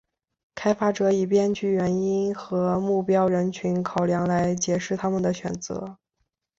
[0.55, 5.99] 开发者以编剧原因和目标人群考量来解释他们的选择。